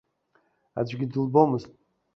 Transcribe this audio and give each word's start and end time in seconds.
Аӡәгьы 0.79 1.05
дылбомызт. 1.11 1.69